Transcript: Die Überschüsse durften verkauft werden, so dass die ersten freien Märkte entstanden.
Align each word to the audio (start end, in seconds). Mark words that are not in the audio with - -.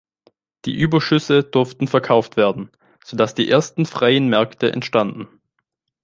Die 0.65 0.73
Überschüsse 0.79 1.43
durften 1.43 1.87
verkauft 1.87 2.35
werden, 2.35 2.71
so 3.05 3.15
dass 3.15 3.35
die 3.35 3.47
ersten 3.51 3.85
freien 3.85 4.29
Märkte 4.29 4.71
entstanden. 4.73 5.27